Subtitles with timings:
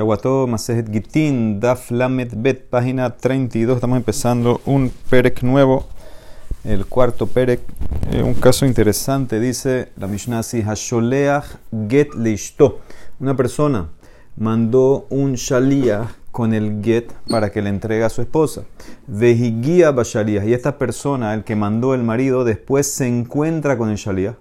[0.00, 3.74] Shawato Masejet Gitin, Daf Bet, página 32.
[3.74, 5.84] Estamos empezando un Perek nuevo,
[6.64, 7.60] el cuarto Perek.
[8.10, 11.44] Eh, un caso interesante, dice la Mishnah así: Hasholeach
[11.90, 12.80] Get Leishto.
[13.18, 13.90] Una persona
[14.38, 18.62] mandó un Shaliach con el Get para que le entregue a su esposa.
[19.06, 20.46] Vejigia Bashaliach.
[20.46, 24.36] Y esta persona, el que mandó el marido, después se encuentra con el Shaliach.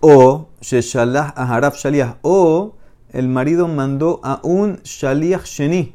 [0.00, 2.16] O Sheshalah Aharaf Shaliach.
[2.22, 2.79] O
[3.12, 5.94] el marido mandó a un Shaliach Sheni,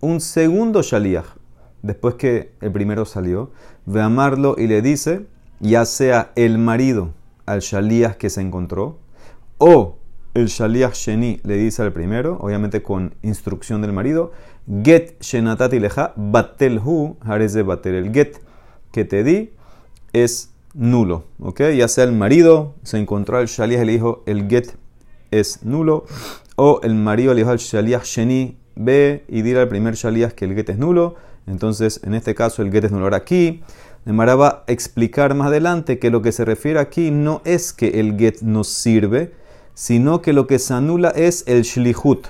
[0.00, 1.26] un segundo Shaliach,
[1.82, 3.50] después que el primero salió,
[3.84, 5.26] ve amarlo y le dice,
[5.60, 7.12] ya sea el marido
[7.46, 8.98] al Shaliach que se encontró,
[9.58, 9.96] o
[10.34, 14.32] el Shaliach Sheni le dice al primero, obviamente con instrucción del marido,
[14.82, 17.94] Get Shenatati Leja, Batel Hu, Hareze Batel.
[17.94, 18.38] El Get
[18.92, 19.50] que te di
[20.12, 21.60] es nulo, ¿ok?
[21.76, 24.76] Ya sea el marido se encontró al Shaliach y le dijo, el Get
[25.30, 26.04] es nulo,
[26.56, 30.44] o el marido le dijo al Shaliach Sheni, ve y dirá al primer Shaliach que
[30.44, 31.16] el get es nulo.
[31.46, 33.04] Entonces, en este caso, el get es nulo.
[33.04, 33.62] Ahora aquí,
[34.04, 38.00] Nemara va a explicar más adelante que lo que se refiere aquí no es que
[38.00, 39.32] el get no sirve,
[39.74, 42.26] sino que lo que se anula es el shlihut.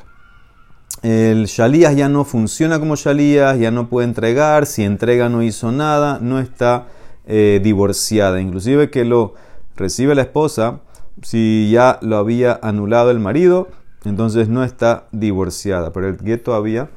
[1.03, 5.71] El Shaliach ya no funciona como Shaliach, ya no puede entregar, si entrega no hizo
[5.71, 6.89] nada, no está
[7.27, 8.41] eh, divorciada.
[8.41, 9.35] Inclusive que lo
[9.77, 10.81] recibe la esposa,
[11.23, 13.69] si ya lo había anulado el marido,
[14.05, 15.93] entonces no está divorciada.
[15.93, 16.91] Pero el get todavía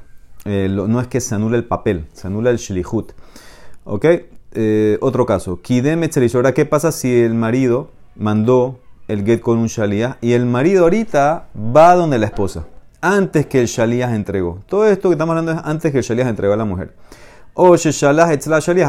[0.45, 3.11] eh, no es que se anule el papel, se anula el shlihut.
[3.83, 4.05] ¿Ok?
[4.53, 5.61] Eh, otro caso.
[5.61, 6.01] Kidem
[6.33, 10.83] Ahora, ¿qué pasa si el marido mandó el get con un shaliah y el marido
[10.83, 12.65] ahorita va donde la esposa?
[13.01, 14.61] Antes que el shaliah entregó.
[14.67, 16.93] Todo esto que estamos hablando es antes que el shaliah entregó a la mujer.
[17.53, 17.75] O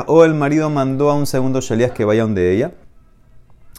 [0.07, 2.73] o el marido mandó a un segundo shaliah que vaya donde ella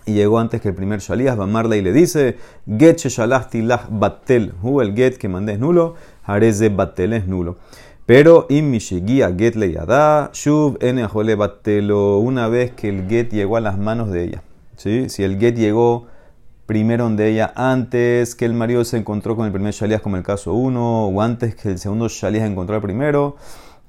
[0.06, 4.54] y llegó antes que el primer Shaliach, Bamarla y le dice, Get shalachti lach batel,
[4.62, 7.58] hu el get que mandé es nulo, hareze batel es nulo.
[8.06, 13.58] Pero im mishigia get le yada, shuv ajole batelo, una vez que el get llegó
[13.58, 14.44] a las manos de ella.
[14.76, 15.10] ¿sí?
[15.10, 16.08] Si el get llegó
[16.66, 20.24] primero donde ella, antes que el marido se encontró con el primer Shaliach, como el
[20.24, 23.36] caso 1, o antes que el segundo Shaliach encontró al primero,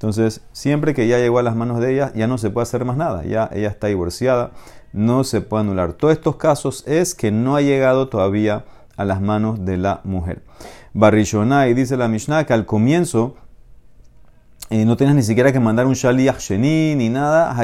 [0.03, 2.85] entonces siempre que ya llegó a las manos de ella, ya no se puede hacer
[2.85, 4.53] más nada, ya ella está divorciada
[4.93, 5.95] no se puede anular.
[5.95, 8.65] Todos estos casos es que no ha llegado todavía
[8.97, 10.43] a las manos de la mujer.
[10.95, 13.37] y dice la Mishnah que al comienzo
[14.71, 17.57] eh, no tienes ni siquiera que mandar un shaliach sheni ni nada.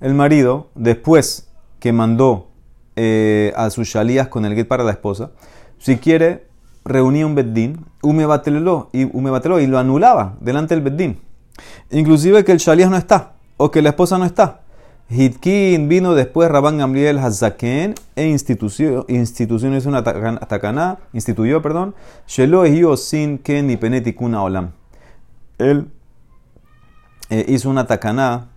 [0.00, 2.48] El marido, después que mandó
[2.96, 5.30] eh, a su shaliach con el get para la esposa,
[5.78, 6.46] si quiere,
[6.90, 8.26] reunía un beddin, ume
[8.92, 11.18] y, y lo anulaba delante del beddin.
[11.90, 14.60] Inclusive que el shaliach no está o que la esposa no está.
[15.10, 21.96] Hitkin vino después Rabban Gamliel Hazaken e institución, instituciones una takaná, instituyó, perdón,
[22.28, 24.70] Shelo sin ken ni penetikuna olam.
[25.58, 25.90] Él
[27.28, 28.50] eh, hizo una takaná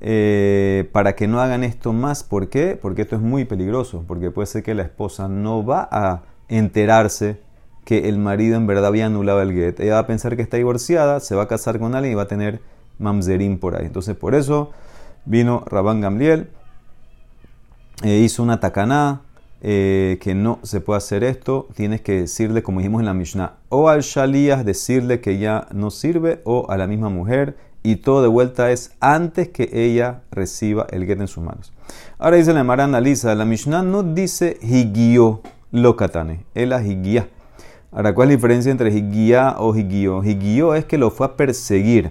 [0.00, 2.24] eh, para que no hagan esto más.
[2.24, 2.76] ¿Por qué?
[2.80, 7.40] Porque esto es muy peligroso, porque puede ser que la esposa no va a enterarse
[7.88, 9.80] que el marido en verdad había anulado el get.
[9.80, 12.24] Ella va a pensar que está divorciada, se va a casar con alguien y va
[12.24, 12.60] a tener
[12.98, 13.86] mamzerim por ahí.
[13.86, 14.72] Entonces, por eso
[15.24, 16.50] vino Rabán Gamliel,
[18.02, 19.22] e hizo una tacaná,
[19.62, 23.54] eh, que no se puede hacer esto, tienes que decirle, como dijimos en la Mishnah,
[23.70, 28.20] o al Shalías decirle que ya no sirve, o a la misma mujer, y todo
[28.20, 31.72] de vuelta es antes que ella reciba el get en sus manos.
[32.18, 35.40] Ahora dice la Mara analiza, la Mishnah no dice higio
[35.72, 37.28] lo katane, es la higia.
[37.90, 40.22] Ahora, ¿cuál es la diferencia entre higia o higio?
[40.22, 42.10] Higio es que lo fue a perseguir.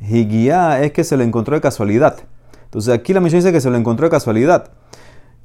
[0.00, 2.16] Higia es que se lo encontró de casualidad.
[2.64, 4.70] Entonces aquí la misión dice que se lo encontró de casualidad.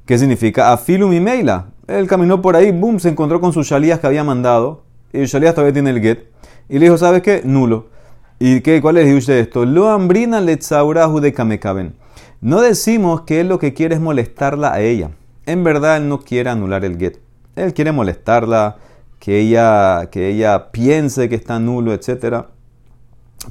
[0.06, 0.72] ¿Qué significa?
[0.72, 1.66] Afilum y Meila.
[1.86, 4.84] Él caminó por ahí, boom, se encontró con sus shalías que había mandado.
[5.12, 6.26] Y shalías todavía tiene el get.
[6.68, 7.42] Y le dijo, ¿sabes qué?
[7.44, 7.88] Nulo.
[8.38, 9.64] ¿Y qué, cuál es el de esto?
[9.66, 11.94] Lo ambrina letzaurahu de kamekaben.
[12.40, 15.10] No decimos que él lo que quiere es molestarla a ella.
[15.46, 17.18] En verdad él no quiere anular el get.
[17.54, 18.78] Él quiere molestarla,
[19.22, 22.48] que ella, que ella piense que está nulo, etcétera.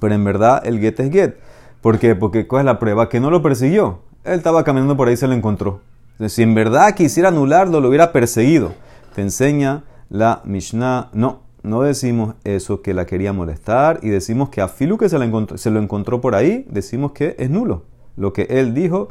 [0.01, 1.35] Pero en verdad el get es get.
[1.79, 2.13] ¿Por qué?
[2.13, 3.07] Porque ¿cuál es la prueba?
[3.07, 4.01] Que no lo persiguió.
[4.25, 5.79] Él estaba caminando por ahí y se lo encontró.
[6.27, 8.73] Si en verdad quisiera anularlo, lo hubiera perseguido.
[9.15, 11.09] Te enseña la Mishnah.
[11.13, 15.17] No, no decimos eso que la quería molestar y decimos que a Filu que se
[15.17, 17.85] lo, encontró, se lo encontró por ahí, decimos que es nulo.
[18.17, 19.07] Lo que él dijo,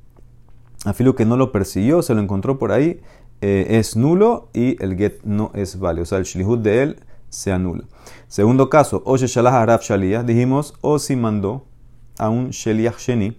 [0.84, 3.00] a Filu que no lo persiguió, se lo encontró por ahí,
[3.40, 6.02] eh, es nulo y el get no es válido.
[6.02, 6.96] O sea, el shlihut de él
[7.28, 7.84] se anula.
[8.28, 11.64] Segundo caso, Oye Shalah Arab Shaliyah, dijimos, o si mandó
[12.18, 13.36] a un Sheliach Sheni,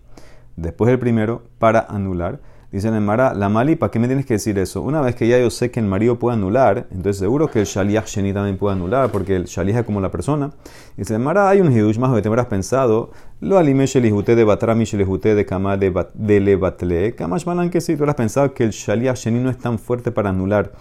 [0.55, 2.39] después del primero, para anular.
[2.71, 4.81] Dice el Mara, la Mali, ¿para qué me tienes que decir eso?
[4.81, 7.65] Una vez que ya yo sé que el marido puede anular, entonces seguro que el
[7.65, 10.51] Shaliach Sheni también puede anular, porque el Shaliach es como la persona.
[10.95, 14.43] Dice el Mara, hay un Hidush más que te habrás pensado, lo alime shelihute de
[14.43, 18.69] batrami shelihute de kama de lebatle, kamash malan que sí, tú habrás pensado que el
[18.69, 20.71] Shaliach Sheni no es tan fuerte para anular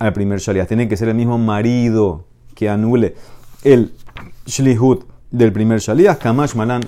[0.00, 0.66] al primer Shaliach.
[0.66, 2.26] Tiene que ser el mismo marido
[2.56, 3.14] que anule
[3.62, 3.92] el
[4.44, 6.82] Shlihut del primer Shaliach, kamash malan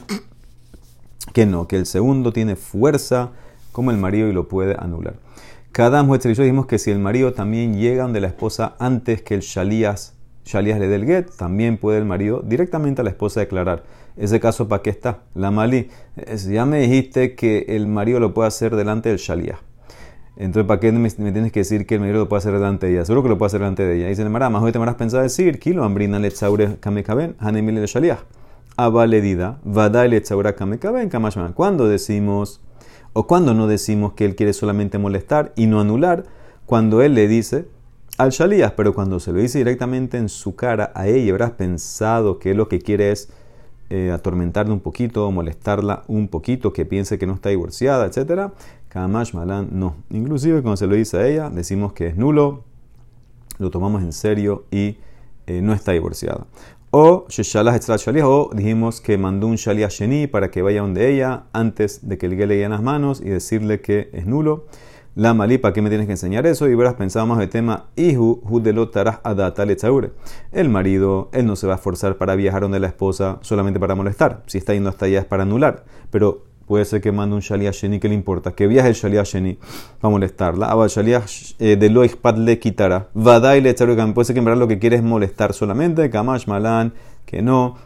[1.32, 3.30] que no, que el segundo tiene fuerza
[3.70, 5.14] como el marido y lo puede anular.
[5.70, 9.22] Cada muestra y yo dijimos que si el marido también llega donde la esposa antes
[9.22, 10.14] que el Shalías,
[10.44, 13.84] Shalías le dé el get, también puede el marido directamente a la esposa declarar.
[14.17, 15.20] Ese caso, ¿para qué está?
[15.35, 15.88] La Mali,
[16.49, 19.59] ya me dijiste que el marido lo puede hacer delante del Shalías.
[20.37, 22.93] Entonces, ¿para qué me, tienes que decir que el marido lo puede hacer delante de
[22.93, 23.05] ella?
[23.05, 24.06] Seguro que lo puede hacer delante de ella.
[24.06, 26.32] Y dice, Mara, más hoy te habrás pensado decir, kilo ambrina le
[26.81, 28.19] kamekaben, hanemile le.
[28.76, 31.53] Avaledida, vada le kamekaben, kamashman.
[31.53, 32.61] Cuando decimos
[33.12, 36.25] o cuando no decimos que él quiere solamente molestar y no anular,
[36.64, 37.67] cuando él le dice
[38.17, 42.38] al Shalías, pero cuando se lo dice directamente en su cara a ella, habrás pensado
[42.38, 43.29] que lo que quiere es
[43.94, 48.50] eh, atormentarla un poquito, molestarla un poquito, que piense que no está divorciada, etc.
[48.88, 49.96] Kamash Malan no.
[50.08, 52.64] Inclusive cuando se lo dice a ella, decimos que es nulo,
[53.58, 54.96] lo tomamos en serio y
[55.46, 56.46] eh, no está divorciada.
[56.90, 62.16] O o dijimos que mandó un Shaliah Sheni para que vaya donde ella antes de
[62.16, 64.64] que el le en las manos y decirle que es nulo.
[65.14, 66.70] La malipa, ¿qué me tienes que enseñar eso?
[66.70, 68.41] Y verás, pensábamos el tema, Ihu,
[69.23, 69.64] adata
[70.53, 73.94] El marido, él no se va a esforzar para viajar donde la esposa solamente para
[73.94, 74.43] molestar.
[74.47, 75.85] Si está yendo hasta allá es para anular.
[76.11, 78.53] Pero puede ser que mande un Shaliah Sheni, que le importa?
[78.53, 79.59] Que viaje el Shaliah Sheni
[80.00, 80.70] para molestarla.
[80.70, 81.25] Abba Shaliah
[81.59, 83.09] eh, de lo le quitará.
[83.12, 86.09] Vadai le puede ser que en verdad lo que quiere es molestar solamente.
[86.09, 86.94] Kamash Malan,
[87.26, 87.76] que no.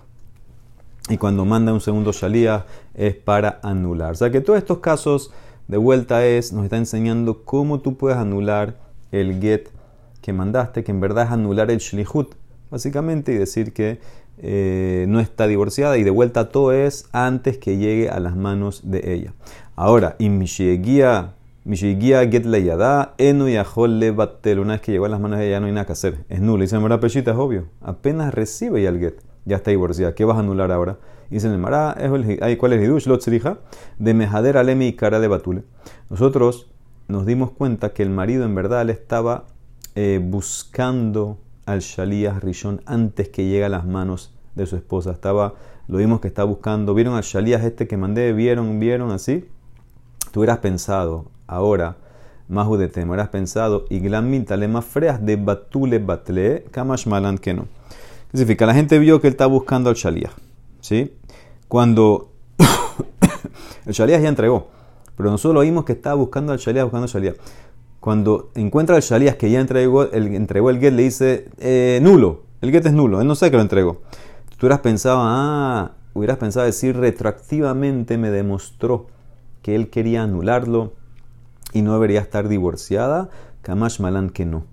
[1.09, 4.13] Y cuando manda un segundo Shaliah es para anular.
[4.13, 5.33] O sea que todos estos casos
[5.69, 8.77] de vuelta es, nos está enseñando cómo tú puedes anular
[9.13, 9.69] el get
[10.23, 12.35] que mandaste, que en verdad es anular el Shlihut,
[12.71, 14.01] básicamente, y decir que
[14.39, 18.83] eh, no está divorciada y de vuelta todo es antes que llegue a las manos
[18.85, 19.33] de ella.
[19.77, 21.33] Ahora, y Mishigia
[21.65, 24.61] get la yada, enu le batel.
[24.61, 26.25] Una vez que llegó a las manos de ella no hay nada que hacer.
[26.29, 26.63] Es nulo.
[26.63, 27.67] Y se me pechita, es obvio.
[27.81, 29.15] Apenas recibe ya el get.
[29.45, 30.15] Ya está divorciada.
[30.15, 30.99] ¿Qué vas a anular ahora?
[31.31, 31.97] Se me mará,
[32.59, 33.07] ¿cuál es el hidush?
[33.07, 33.59] Lotzrija,
[33.99, 35.65] de mejader alemi y cara de batule.
[36.09, 36.69] Nosotros
[37.09, 39.45] nos dimos cuenta que el marido en verdad estaba
[39.95, 45.11] eh, buscando al Shalías Rishon antes que llegue a las manos de su esposa.
[45.11, 45.55] Estaba,
[45.89, 46.95] lo vimos que estaba buscando.
[46.95, 48.33] ¿Vieron al Shalías este que mandé?
[48.33, 48.79] ¿Vieron?
[48.79, 49.49] ¿Vieron así?
[50.33, 51.97] Tú hubieras pensado, ahora,
[52.49, 57.55] más de tema, hubieras pensado, y le más freas de batule batle, kamash malan que
[57.55, 57.67] no.
[58.31, 58.67] ¿Qué significa?
[58.67, 60.33] La gente vio que él estaba buscando al Shalías.
[60.87, 61.13] ¿Sí?
[61.67, 62.31] Cuando
[63.87, 64.69] el Shalías ya entregó,
[65.17, 67.37] pero nosotros lo vimos que estaba buscando al Shalías, buscando al
[67.99, 72.45] cuando encuentra al Shalías que ya entregó el, entregó el get, le dice eh, nulo.
[72.61, 74.03] El get es nulo, él no sabe que lo entregó.
[74.51, 79.09] Tú hubieras pensado, ah, hubieras pensado decir retroactivamente me demostró
[79.63, 80.93] que él quería anularlo
[81.73, 83.29] y no debería estar divorciada.
[83.63, 84.67] Kamash Malan que no.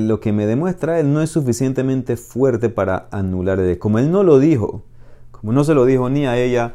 [0.00, 4.38] Lo que me demuestra él no es suficientemente fuerte para anular Como él no lo
[4.38, 4.84] dijo,
[5.30, 6.74] como no se lo dijo ni a ella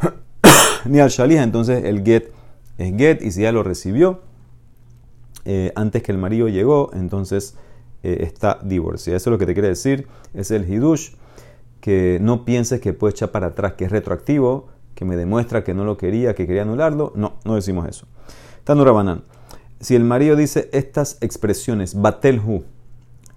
[0.84, 2.30] ni al Shalías, entonces el get
[2.78, 4.20] es get y si ya lo recibió,
[5.44, 7.56] eh, antes que el marido llegó, entonces
[8.02, 9.16] eh, está divorciada.
[9.16, 11.12] Eso es lo que te quiere decir, es el hidush,
[11.80, 15.72] que no pienses que puede echar para atrás, que es retroactivo, que me demuestra que
[15.72, 17.12] no lo quería, que quería anularlo.
[17.14, 18.06] No, no decimos eso.
[18.64, 19.22] Tanura Banan.
[19.80, 22.64] Si el marido dice estas expresiones, batelhu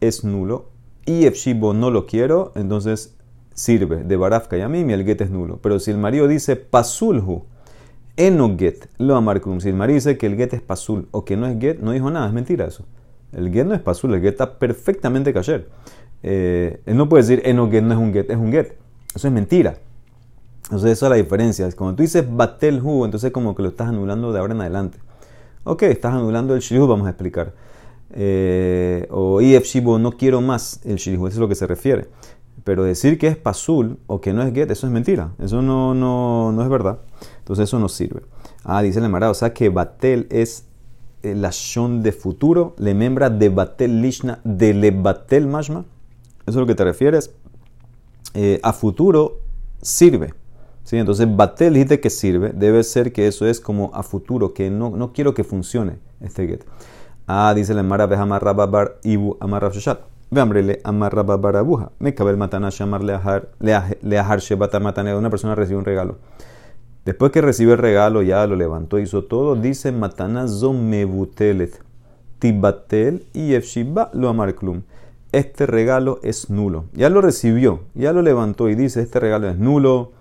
[0.02, 0.70] es nulo
[1.06, 3.16] y efshibo no lo quiero, entonces
[3.54, 5.60] sirve de baraf kayamim y el get es nulo.
[5.62, 7.44] Pero si el marido dice pasulhu,
[8.20, 9.62] Eno get, lo amarcum.
[9.62, 11.92] Si el marido dice que el get es pasul o que no es get, no
[11.92, 12.84] dijo nada, es mentira eso.
[13.32, 15.70] El get no es pasul, el get está perfectamente cayer.
[16.22, 18.76] Eh, él no puede decir eno get no es un get, es un get.
[19.16, 19.78] Eso es mentira.
[20.64, 21.72] Entonces, esa es la diferencia.
[21.72, 25.00] Cuando tú dices batel hu, entonces como que lo estás anulando de ahora en adelante.
[25.64, 27.54] Ok, estás anulando el shilihu, vamos a explicar.
[28.12, 32.08] Eh, o if shibo, no quiero más el shilihu, eso es lo que se refiere.
[32.64, 35.32] Pero decir que es pasul o que no es get, eso es mentira.
[35.40, 37.00] Eso no, no, no es verdad.
[37.40, 38.22] Entonces eso no sirve.
[38.64, 40.66] Ah, dice el Marado, o sea que batel es
[41.24, 45.86] la shon de futuro, le membra de batel lishna, de le batel mashma.
[46.42, 47.32] Eso es lo que te refieres.
[48.34, 49.40] Eh, a futuro
[49.82, 50.34] sirve.
[50.90, 50.98] ¿Sí?
[50.98, 54.90] Entonces, batel dijiste que sirve, debe ser que eso es como a futuro, que no,
[54.90, 56.64] no quiero que funcione este get.
[57.28, 60.00] Ah, dice el Mara, amarra babar ibu amarra shoshat.
[60.32, 61.92] Veambrele amarra babar abuja.
[62.00, 65.14] Me cabe el matana llamar leahar shebat matane.
[65.14, 66.18] Una persona recibe un regalo
[67.06, 71.84] Después que recibe el regalo, ya lo levantó, hizo todo, dice Matana mebutelet,
[72.40, 74.82] tibatel y efshiba lo amarklum.
[75.32, 76.86] Este regalo es nulo.
[76.94, 80.14] Ya lo recibió, ya lo levantó y dice, este regalo es nulo,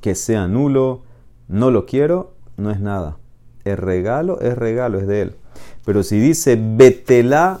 [0.00, 1.02] que sea nulo,
[1.48, 3.18] no lo quiero, no es nada.
[3.64, 5.36] El regalo es regalo, es de él.
[5.84, 7.60] Pero si dice betela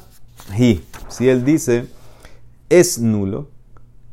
[0.56, 1.86] hi, si él dice
[2.68, 3.48] es nulo,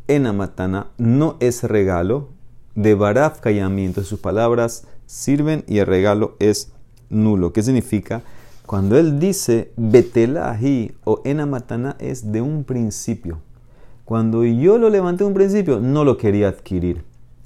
[0.08, 2.30] en amatana no es regalo,
[2.76, 6.72] de baraf kayami, sus palabras sirven y el regalo es
[7.10, 7.54] nulo.
[7.54, 8.22] ¿Qué significa?
[8.66, 13.40] Cuando él dice betelahi o enamatana es de un principio.
[14.04, 17.04] Cuando yo lo levanté un principio, no lo quería adquirir.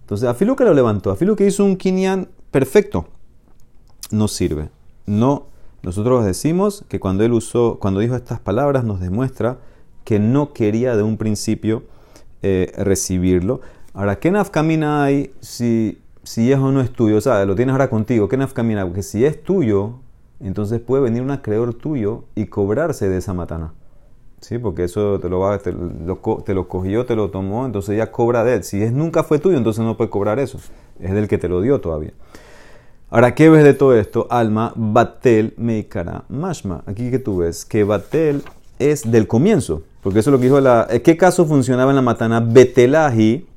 [0.09, 3.05] Entonces, Afilu que lo levantó, Afilu que hizo un kinyan perfecto,
[4.09, 4.69] no sirve.
[5.05, 5.45] No,
[5.83, 9.59] nosotros decimos que cuando él usó, cuando dijo estas palabras, nos demuestra
[10.05, 11.83] que no quería de un principio
[12.41, 13.61] eh, recibirlo.
[13.93, 17.17] Ahora, ¿qué nafkamina hay si, si es o no es tuyo?
[17.17, 18.27] O sea, lo tienes ahora contigo.
[18.27, 18.87] ¿Qué nafkamina?
[18.87, 19.99] Porque si es tuyo,
[20.39, 23.73] entonces puede venir un acreedor tuyo y cobrarse de esa matana.
[24.41, 24.58] ¿Sí?
[24.58, 28.12] Porque eso te lo, va, te, lo, te lo cogió, te lo tomó, entonces ya
[28.12, 28.63] cobra de él.
[28.63, 30.60] Si es nunca fue tuyo, entonces no puede cobrar eso.
[31.00, 32.13] Es del que te lo dio todavía.
[33.10, 34.27] Ahora, ¿qué ves de todo esto?
[34.29, 36.84] Alma, Batel, Meikara, Mashma.
[36.86, 38.43] Aquí que tú ves que Batel
[38.77, 39.84] es del comienzo.
[40.01, 40.88] Porque eso es lo que dijo la.
[41.03, 42.39] ¿Qué caso funcionaba en la matana?
[42.39, 43.48] Betelahi.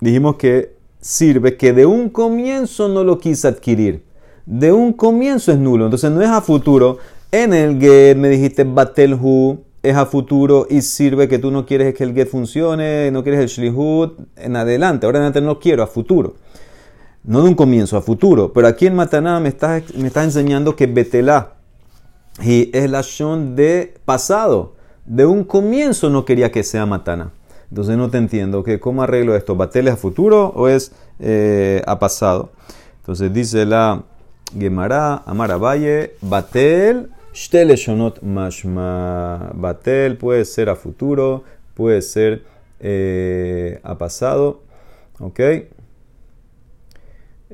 [0.00, 4.02] Dijimos que sirve que de un comienzo no lo quise adquirir.
[4.46, 5.84] De un comienzo es nulo.
[5.84, 6.98] Entonces no es a futuro.
[7.30, 11.94] En el get me dijiste Batelhu es a futuro y sirve que tú no quieres
[11.94, 15.06] que el get funcione, no quieres el shlihut en adelante.
[15.06, 16.34] Ahora en adelante no quiero, a futuro.
[17.24, 18.52] No de un comienzo, a futuro.
[18.52, 21.54] Pero aquí en Mataná me estás, me enseñando que Betelá
[22.40, 23.02] y es la
[23.54, 24.74] de pasado.
[25.04, 27.32] De un comienzo no quería que sea Matana.
[27.68, 28.62] Entonces no te entiendo.
[28.62, 29.56] que ¿Cómo arreglo esto?
[29.56, 32.50] ¿Batel es a futuro o es eh, a pasado?
[33.00, 34.04] Entonces dice la
[34.56, 39.52] Gemara, Amara Valle, Batel, Shteleshonot Mashma.
[39.54, 42.42] Batel puede ser a futuro, puede ser
[43.82, 44.60] a pasado.
[45.20, 45.40] ¿Ok?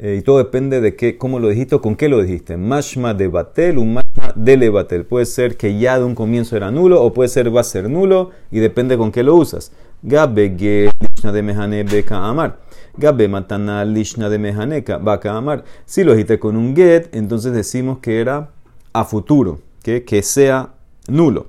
[0.01, 2.57] Eh, y todo depende de qué, cómo lo dijiste con qué lo dijiste.
[2.57, 5.05] Mashma de batel, un mashma de lebatel.
[5.05, 7.91] Puede ser que ya de un comienzo era nulo o puede ser va a ser
[7.91, 9.73] nulo y depende con qué lo usas.
[10.03, 12.59] Gabe ge lishna de mehane beka amar.
[12.97, 15.65] Gabe matana lishna de mehaneka baka amar.
[15.85, 18.51] Si lo dijiste con un get, entonces decimos que era
[18.93, 20.75] a futuro, que, que sea
[21.07, 21.47] nulo.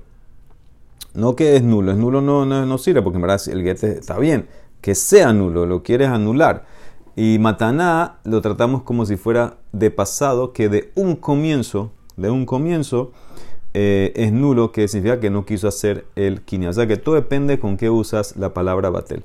[1.13, 3.83] No que es nulo, es nulo no, no, no sirve porque en verdad el get
[3.83, 4.48] está bien.
[4.81, 6.65] Que sea nulo, lo quieres anular.
[7.15, 12.45] Y mataná lo tratamos como si fuera de pasado, que de un comienzo, de un
[12.45, 13.12] comienzo,
[13.74, 16.69] eh, es nulo, que significa que no quiso hacer el kinia.
[16.69, 19.24] O sea que todo depende con qué usas la palabra batel.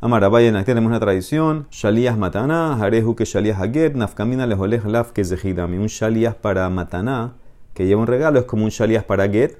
[0.00, 1.68] Amara, vayan, aquí tenemos una tradición.
[1.70, 5.78] Shalías mataná, jareju que shalías haget, nafkamina lejolej laf que zehidami.
[5.78, 7.34] Un shalías para mataná,
[7.76, 9.56] que lleva un regalo, es como un shalías para get,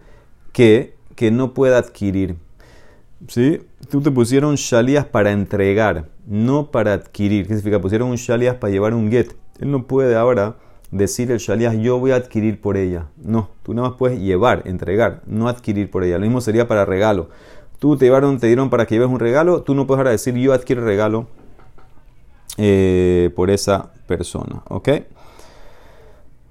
[0.52, 2.34] que, que no puede adquirir.
[3.28, 3.60] ¿Sí?
[3.88, 7.44] Tú te pusieron shalías para entregar no para adquirir.
[7.46, 7.80] ¿Qué significa?
[7.80, 9.32] Pusieron un shalias para llevar un get.
[9.60, 10.56] Él no puede ahora
[10.90, 13.06] decir el shalias, yo voy a adquirir por ella.
[13.16, 16.18] No, tú nada más puedes llevar, entregar, no adquirir por ella.
[16.18, 17.30] Lo mismo sería para regalo.
[17.78, 20.34] Tú te llevaron, te dieron para que lleves un regalo, tú no puedes ahora decir
[20.34, 21.28] yo adquiero regalo
[22.56, 24.62] eh, por esa persona.
[24.68, 24.88] ¿Ok?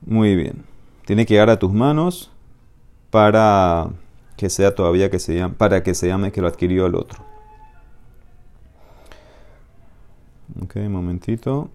[0.06, 0.75] Muy bien.
[1.06, 2.32] Tiene que llegar a tus manos
[3.12, 3.90] para
[4.38, 7.24] que sea todavía que se llame, para que se llame que lo adquirió el otro.
[10.62, 11.70] Ok, momentito.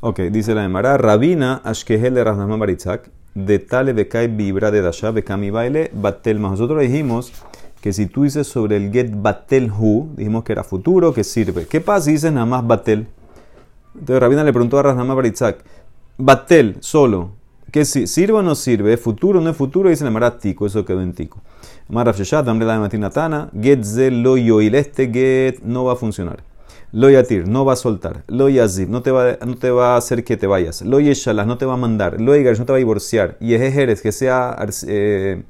[0.00, 5.10] Ok, dice la Emara, Rabina Ashkehel de Raznama Baritzak, de Tale Bekai Vibra de Dasha
[5.10, 7.32] Bekami Baile Batel Nosotros dijimos
[7.80, 11.66] que si tú dices sobre el get Batel Hu, dijimos que era futuro, que sirve.
[11.66, 13.06] ¿Qué pasa si dices nada más Batel?
[13.94, 15.64] Entonces Rabina le preguntó a Raznama Baritzak,
[16.16, 17.32] Batel solo,
[17.72, 18.92] ¿qué sirve o no sirve?
[18.92, 19.88] ¿Es futuro o no es futuro?
[19.90, 21.40] dice la Emara Tico, eso quedó en Tico.
[21.88, 24.74] Maraf Sheshat, Amre la Matinatana, Get ze lo yoil.
[24.74, 26.42] Este get no va a funcionar.
[26.92, 28.22] Lo yatir, no va a soltar.
[28.28, 30.82] Lo yazib, no te va, no te va a hacer que te vayas.
[30.82, 32.20] Lo yeshalas, no te va a mandar.
[32.20, 33.36] Lo no te va a divorciar.
[33.40, 34.56] Y es que sea
[34.86, 35.42] eh,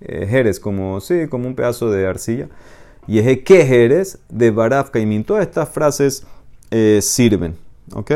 [0.00, 2.48] eh, como, sí, como un pedazo de arcilla.
[3.06, 5.24] Y es que de Baraf Kaimin.
[5.24, 6.24] Todas estas frases
[6.70, 7.54] eh, sirven.
[7.92, 8.12] ¿Ok?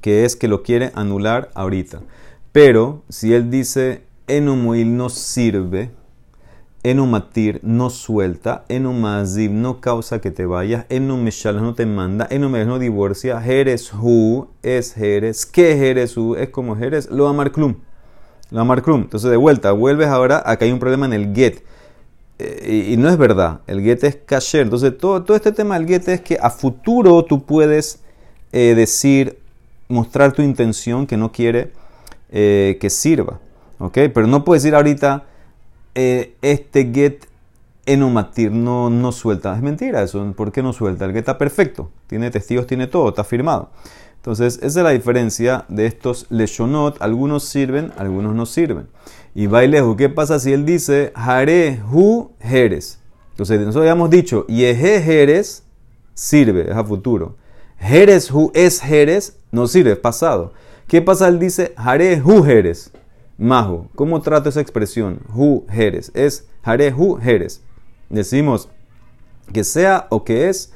[0.00, 2.00] Que es que lo quiere anular ahorita.
[2.52, 5.90] Pero si él dice Enumoil no sirve,
[6.84, 12.80] Enumatir no suelta, Enumazib no causa que te vayas, Enumeshal no te manda, Enumesh no
[12.80, 16.34] divorcia, Jerez Hu es Jerez, ¿qué Jerez Hu?
[16.34, 17.76] Es como Jerez, lo amar Klum.
[18.50, 19.02] Lo amar Klum.
[19.02, 21.62] Entonces de vuelta, vuelves ahora, acá hay un problema en el get.
[22.40, 24.62] eh, y, no es verdad, el get es kasher.
[24.62, 28.00] Entonces, todo, todo este tema del get es que a futuro tú puedes
[28.50, 29.38] eh, decir,
[29.92, 31.72] mostrar tu intención que no quiere
[32.30, 33.40] eh, que sirva.
[33.78, 33.94] ¿Ok?
[34.14, 35.24] Pero no puedes decir ahorita,
[35.94, 37.26] este get
[37.86, 39.54] enomatir no, no suelta.
[39.54, 40.32] Es mentira eso.
[40.36, 41.04] ¿Por qué no suelta?
[41.04, 41.90] El get está perfecto.
[42.06, 43.70] Tiene testigos, tiene todo, está firmado.
[44.16, 47.02] Entonces, esa es la diferencia de estos leshonot.
[47.02, 48.86] Algunos sirven, algunos no sirven.
[49.34, 53.00] Y bailejo, ¿qué pasa si él dice Hare hu Jerez?
[53.30, 55.64] Entonces, nosotros habíamos dicho Yehe Jerez
[56.14, 57.36] sirve, es a futuro.
[57.82, 60.52] Jerez hu es Jerez no sirve, pasado.
[60.86, 61.28] ¿Qué pasa?
[61.28, 62.92] Él dice Hare hu Jerez.
[63.36, 65.20] Majo, ¿cómo trato esa expresión?
[65.34, 66.12] Hu Jerez.
[66.14, 67.60] Es Hare hu Jerez.
[68.08, 68.68] Decimos
[69.52, 70.72] que sea o que es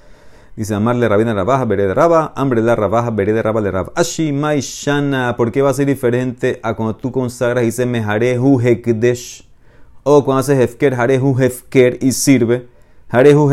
[0.56, 3.92] Dice amarle rabina rabaja, de raba, hambre la rabaja, de raba le rab.
[3.94, 8.58] Ashi shana, ¿por qué va a ser diferente a cuando tú consagras y dices meharehu
[8.58, 9.46] hekdesh?
[10.02, 12.68] O cuando haces hefker, harehu hefker y sirve.
[13.08, 13.50] Harehu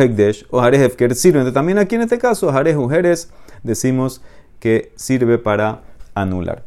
[0.50, 1.40] o harehu hefker sirve.
[1.40, 3.32] Entonces, también aquí en este caso, harehu jeres,
[3.64, 4.22] decimos
[4.60, 5.82] que sirve para
[6.16, 6.64] anular.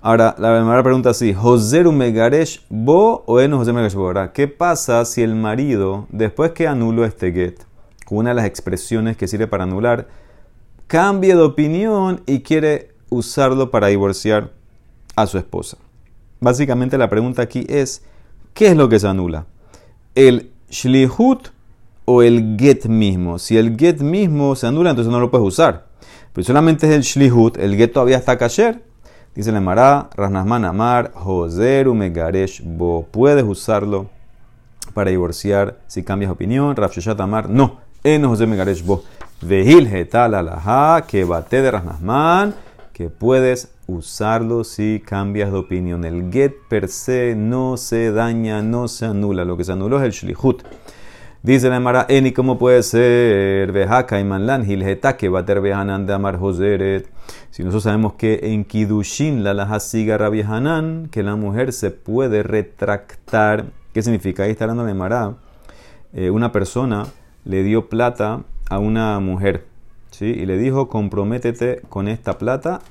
[0.00, 4.12] Ahora, la primera pregunta así, Joseru Megaresh Bo o Eno José Megaresh Bo.
[4.32, 7.60] ¿Qué pasa si el marido, después que anuló este get,
[8.10, 10.08] una de las expresiones que sirve para anular,
[10.86, 14.50] cambia de opinión y quiere usarlo para divorciar
[15.16, 15.76] a su esposa.
[16.40, 18.02] Básicamente la pregunta aquí es,
[18.54, 19.46] ¿qué es lo que se anula?
[20.14, 21.48] ¿El shlihut
[22.10, 23.38] o el get mismo?
[23.38, 25.86] Si el get mismo se anula, entonces no lo puedes usar.
[26.32, 28.82] Pero solamente es el shlihut, el get todavía está kasher.
[29.34, 33.06] Dice la Mara, Rasnasman Amar, Joseru Megaresh Bo.
[33.10, 34.10] Puedes usarlo
[34.92, 36.74] para divorciar si cambias opinión.
[36.74, 36.90] Rav
[37.20, 39.04] Amar, no en José Megaresh Bo.
[39.40, 42.54] Vehil Hetal Alaha, que bate de Rasnasman,
[42.92, 46.04] que puedes usarlo si cambias de opinión.
[46.04, 49.44] El get per se no se daña, no se anula.
[49.44, 50.62] Lo que se anuló es el shlihut.
[51.42, 53.72] Dice la Mara, Eni, ¿cómo puede ser?
[53.72, 57.08] Vejaka y manlan, hilheta, que bater vehanan de amar joseret.
[57.50, 62.42] Si nosotros sabemos que en Kidushin la laja siga Hanan, que la mujer se puede
[62.42, 63.64] retractar.
[63.94, 64.42] ¿Qué significa?
[64.42, 65.36] Ahí está hablando la Mara.
[66.12, 67.06] Eh, una persona
[67.46, 69.64] le dio plata a una mujer,
[70.10, 70.26] ¿sí?
[70.26, 72.82] Y le dijo, comprométete con esta plata,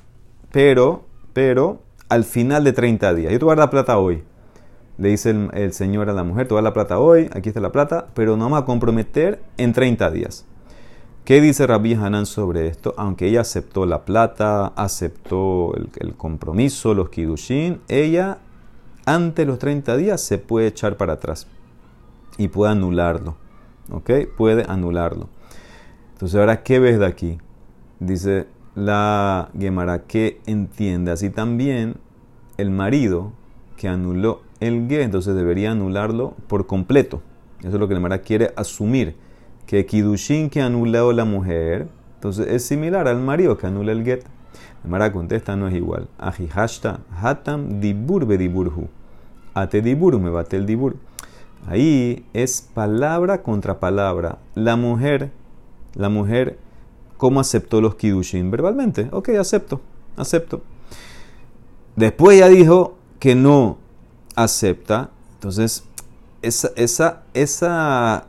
[0.51, 3.31] pero, pero, al final de 30 días.
[3.31, 4.23] Yo te voy a dar la plata hoy.
[4.99, 7.47] Le dice el, señor a la mujer, te voy a dar la plata hoy, aquí
[7.47, 10.45] está la plata, pero no vamos a comprometer en 30 días.
[11.23, 12.93] ¿Qué dice Rabbi Hanan sobre esto?
[12.97, 18.39] Aunque ella aceptó la plata, aceptó el, compromiso, los kidushin, ella
[19.05, 21.47] ante los 30 días se puede echar para atrás
[22.37, 23.37] y puede anularlo.
[23.91, 24.11] ¿ok?
[24.35, 25.29] Puede anularlo.
[26.11, 27.37] Entonces, ahora, ¿qué ves de aquí?
[28.01, 31.95] Dice la Gemara que entiende así también
[32.57, 33.31] el marido
[33.77, 37.21] que anuló el ge, entonces debería anularlo por completo.
[37.59, 39.15] Eso es lo que la Gemara quiere asumir.
[39.65, 44.23] Que Kidushin que anuló la mujer, entonces es similar al marido que anula el get.
[44.23, 46.07] La Gemara contesta, no es igual.
[46.17, 48.87] Ajihashta hatam dibur diburhu.
[49.53, 50.95] Ate dibur, me bate el dibur.
[51.67, 54.39] Ahí es palabra contra palabra.
[54.55, 55.31] La mujer,
[55.95, 56.57] la mujer,
[57.17, 58.49] ¿cómo aceptó los kidushin?
[58.49, 59.09] Verbalmente.
[59.11, 59.81] Ok, acepto,
[60.15, 60.61] acepto.
[61.95, 63.77] Después ella dijo que no
[64.43, 65.09] acepta.
[65.35, 65.83] Entonces,
[66.41, 68.27] esa, esa, esa,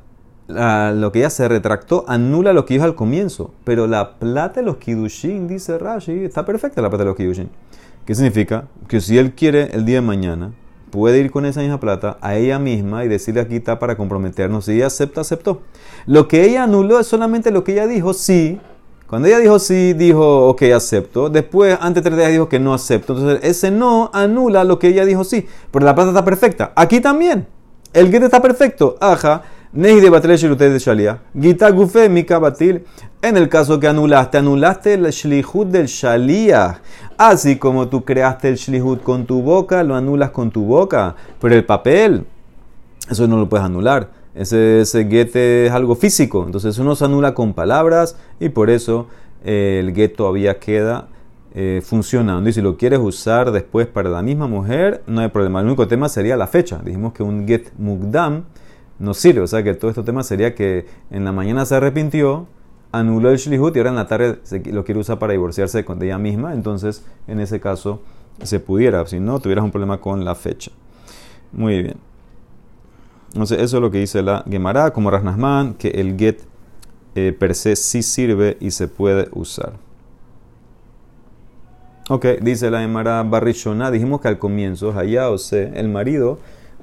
[0.49, 3.53] lo que ella se retractó anula lo que dijo al comienzo.
[3.65, 7.49] Pero la plata de los kidushin, dice Rashi, está perfecta la plata de los kidushin.
[8.05, 8.67] ¿Qué significa?
[8.89, 10.53] Que si él quiere el día de mañana
[10.91, 14.65] puede ir con esa misma plata a ella misma y decirle aquí está para comprometernos.
[14.65, 15.63] Si ella acepta, aceptó.
[16.07, 18.61] Lo que ella anuló es solamente lo que ella dijo sí.
[19.11, 21.31] Cuando ella dijo sí, dijo ok, acepto.
[21.31, 23.13] Después, antes de tres días, dijo que no acepto.
[23.15, 25.49] Entonces, ese no anula lo que ella dijo sí.
[25.73, 26.73] Pero la plata está perfecta.
[26.77, 27.45] Aquí también.
[27.93, 28.97] El get está perfecto.
[29.01, 29.43] Ajá.
[29.73, 31.19] Nehi de de shalia.
[31.37, 32.85] Gita gufe mika batil.
[33.21, 36.81] En el caso que anulaste, anulaste el shlihut del shalia.
[37.19, 41.17] Así como tú creaste el shlihut con tu boca, lo anulas con tu boca.
[41.41, 42.27] Pero el papel,
[43.11, 44.20] eso no lo puedes anular.
[44.35, 46.45] Ese, ese get es algo físico.
[46.45, 49.09] Entonces eso no se anula con palabras y por eso
[49.45, 51.09] eh, el get todavía queda
[51.55, 52.49] eh, funcionando.
[52.49, 55.61] Y si lo quieres usar después para la misma mujer, no hay problema.
[55.61, 56.81] El único tema sería la fecha.
[56.85, 58.45] Dijimos que un get mugdam
[58.99, 59.41] no sirve.
[59.41, 62.47] O sea que todo este tema sería que en la mañana se arrepintió,
[62.93, 66.19] anuló el shlihut y ahora en la tarde lo quiere usar para divorciarse de ella
[66.19, 66.55] misma.
[66.55, 68.03] Entonces, en ese caso,
[68.43, 69.05] se pudiera.
[69.07, 70.71] Si no, tuvieras un problema con la fecha.
[71.53, 72.10] Muy bien.
[73.33, 76.41] Entonces, eso es lo que dice la Gemara, como Rasnasman, que el get
[77.15, 79.75] eh, per se sí sirve y se puede usar.
[82.09, 86.39] Ok, dice la Gemara Barrishona, dijimos que al comienzo, allá o el marido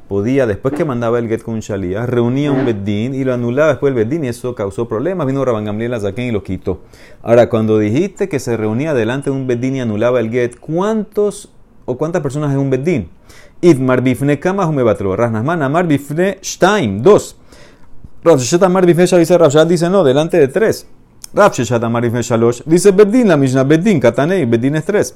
[0.08, 3.92] podía, después que mandaba el get con shalía, reunía un beddín y lo anulaba después
[3.92, 5.28] el beddín y eso causó problemas.
[5.28, 6.80] Vino Rabban Gamliel a y lo quitó.
[7.22, 11.50] Ahora, cuando dijiste que se reunía delante de un beddín y anulaba el get, ¿cuántos
[11.88, 13.10] o cuántas personas es un beddín?
[13.62, 15.16] Idmar bifne kama humebatro.
[15.16, 17.02] Rasnasman amar bifne shtaim.
[17.02, 17.36] Dos.
[18.24, 20.86] Rav amar bifne dice Rav dice no, delante de tres.
[21.34, 25.16] Rav amar bifne shalosh dice beddín, la misma beddín, katanei, beddín es tres.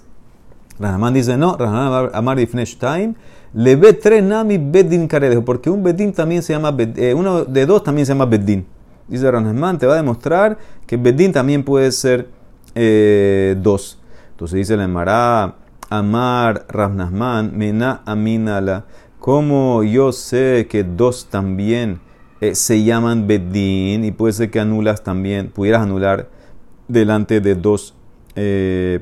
[0.79, 3.13] Rasnasman dice no, Rasnasman amar bifne shtaim.
[3.53, 7.65] Le ve tres nami bedin karedejo, porque un bedin también se llama, eh, uno de
[7.65, 8.65] dos también se llama bedin.
[9.09, 10.57] Dice Ranasman, te va a demostrar
[10.87, 12.29] que bedin también puede ser
[12.75, 13.99] eh, dos.
[14.31, 15.55] Entonces dice la Emara,
[15.91, 18.85] Amar Ranasman, Mena Aminala.
[19.19, 21.99] Como yo sé que dos también
[22.39, 26.29] eh, se llaman bedin y puede ser que anulas también, pudieras anular
[26.87, 27.93] delante de dos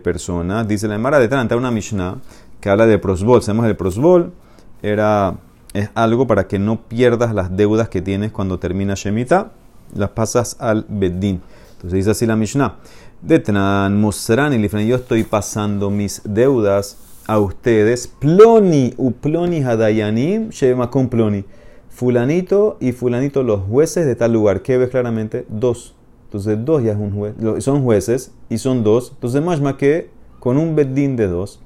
[0.03, 0.67] personas.
[0.67, 2.17] Dice la Emara, de delante una Mishnah
[2.59, 3.41] que habla de prosbol.
[3.41, 4.33] Sabemos el prosbol
[4.81, 5.37] era,
[5.73, 9.51] es algo para que no pierdas las deudas que tienes cuando termina Shemitah,
[9.95, 11.41] las pasas al Beddin.
[11.73, 12.75] Entonces dice así la Mishnah.
[13.21, 18.07] Detnan Musran y yo estoy pasando mis deudas a ustedes.
[18.07, 20.49] Ploni u ploni hadayanim
[20.89, 21.45] con ploni.
[21.89, 24.61] Fulanito y fulanito los jueces de tal lugar.
[24.61, 25.45] ¿Qué ves claramente?
[25.49, 25.95] Dos.
[26.25, 27.35] Entonces dos ya es un juez.
[27.63, 29.11] Son jueces y son dos.
[29.13, 31.59] Entonces más que con un beddin de dos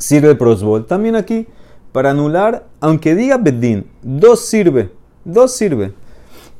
[0.00, 0.86] sirve prosbol.
[0.86, 1.46] También aquí,
[1.92, 4.90] para anular, aunque diga Bedín, dos sirve,
[5.24, 5.92] dos sirve.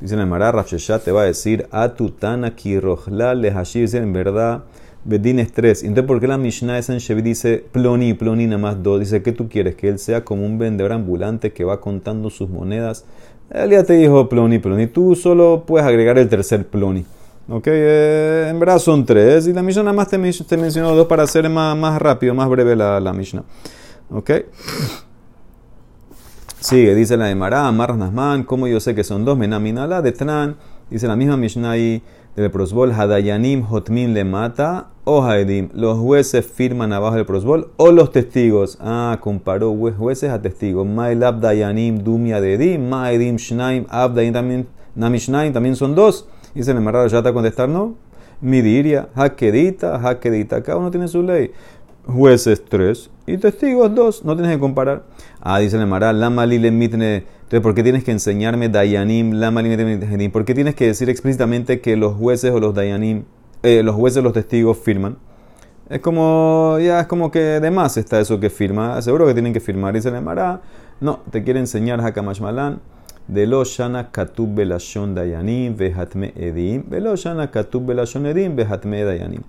[0.01, 4.63] Dice la Mara, Rafshesha te va a decir, Atutana kirojla lehashi, dice en verdad,
[5.03, 5.83] Bedín es tres.
[5.83, 8.99] Entonces, ¿por qué la Mishnah de San dice ploni, ploni, nada más dos?
[8.99, 9.75] Dice, ¿qué tú quieres?
[9.75, 13.05] Que él sea como un vendedor ambulante que va contando sus monedas.
[13.49, 14.87] Él ya te dijo ploni, ploni.
[14.87, 17.05] Tú solo puedes agregar el tercer ploni.
[17.49, 19.47] Ok, eh, en verdad son tres.
[19.47, 22.47] Y la Mishnah nada más te, te mencionó dos para hacer más, más rápido, más
[22.49, 23.43] breve la, la Mishnah.
[24.11, 24.31] Ok.
[26.61, 30.11] Sigue, dice la de Mará, Marras Nasman, como yo sé que son dos, Menaminala, de
[30.11, 30.57] Tran,
[30.91, 32.03] dice la misma Mishnah ahí
[32.35, 37.91] del prosbol, Hadayanim Hotmin le mata, o Haedim, los jueces firman abajo del prosbol, o
[37.91, 38.77] los testigos.
[38.79, 40.85] Ah, comparó jueces a testigos.
[40.85, 46.27] Mailab Dayanim Dumia de Edim, Maedim Shnaim, Abdayin también, Namishnaim también son dos.
[46.53, 47.95] Dice el Emarrado ya a contestar, no.
[48.39, 50.61] Midiria, Hakedita, Hakedita.
[50.61, 51.51] Cada uno tiene su ley.
[52.05, 54.23] Jueces tres y testigos dos.
[54.23, 55.03] No tienes que comparar.
[55.41, 57.15] Ah, dice el Emarrado, Lama Lile Mitne.
[57.15, 61.81] Entonces, ¿por qué tienes que enseñarme Dayanim, Lama Lile ¿Por qué tienes que decir explícitamente
[61.81, 63.23] que los jueces o los Dayanim,
[63.63, 65.17] eh, los jueces o los testigos firman?
[65.89, 69.01] Es como, ya es como que de más está eso que firma.
[69.01, 69.93] Seguro que tienen que firmar.
[69.93, 70.61] Dice el Emarrado,
[71.01, 72.79] no, te quiere enseñar Hakamash Malan
[73.27, 79.43] de lo shana katub belashon dayanim vehatme edim, velo shana katub belashon edim vehatme dayanim.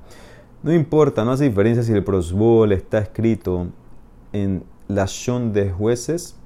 [0.62, 3.66] No importa, no hace diferencia si el prosbol está escrito
[4.33, 6.36] en lashon de jueces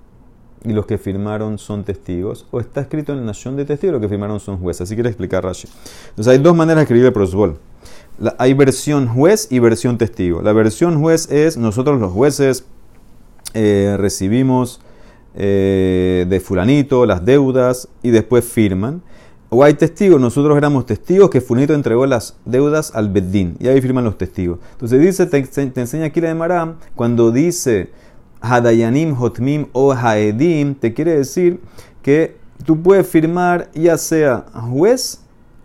[0.64, 4.01] y los que firmaron son testigos, o está escrito en lashon de testigos y los
[4.01, 4.83] que firmaron son jueces.
[4.83, 5.68] Así quiere explicar Rashi.
[6.11, 7.59] Entonces hay dos maneras de escribir el prosbol.
[8.38, 10.42] hay versión juez y versión testigo.
[10.42, 12.64] La versión juez es nosotros los jueces
[13.55, 14.81] eh, recibimos
[15.35, 19.03] eh, de fulanito, las deudas, y después firman.
[19.49, 23.81] O hay testigos, nosotros éramos testigos que fulanito entregó las deudas al Beddin, y ahí
[23.81, 24.59] firman los testigos.
[24.72, 27.90] Entonces dice, te, enseña aquí la de Maram, cuando dice
[28.47, 31.61] Hadayanim, Hotmim o Haedim, te quiere decir
[32.03, 35.21] que tú puedes firmar ya sea juez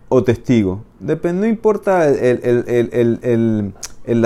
[0.08, 0.84] o testigo.
[1.00, 3.72] Depende, no importa el, el, el,
[4.04, 4.22] el,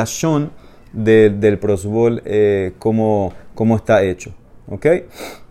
[0.93, 4.33] del prosbol, eh, cómo, cómo está hecho.
[4.69, 4.87] ¿Ok?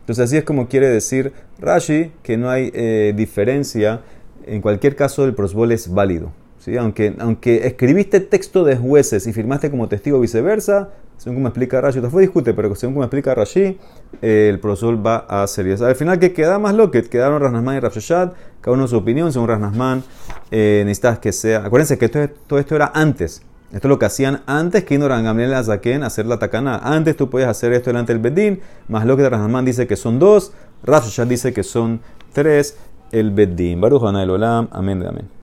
[0.01, 4.01] Entonces así es como quiere decir Rashi que no hay eh, diferencia.
[4.45, 6.31] En cualquier caso el prosbol es válido.
[6.79, 11.99] Aunque, aunque escribiste texto de jueces y firmaste como testigo viceversa, según como explica Rashi,
[11.99, 13.77] esto fue discute, pero según como explica Rashi,
[14.21, 15.81] eh, el prosbol va a ser.
[15.81, 18.33] Al final, ¿qué queda más lo que quedaron Rasnasman y Rafshashad?
[18.61, 20.03] Cada uno su opinión, según Rasnasman,
[20.51, 21.65] eh, necesitas que sea.
[21.65, 23.41] Acuérdense que todo esto era antes
[23.75, 26.77] esto es lo que hacían antes que Inoran Gamliel Azaken hacer la takana.
[26.77, 30.17] Antes tú podías hacer esto delante del Bedín, más lo que Rahman dice que son
[30.17, 31.99] dos, Rav dice que son
[32.31, 32.77] tres,
[33.11, 33.81] el Bedín.
[33.81, 35.29] Baruch Olam, amén amén.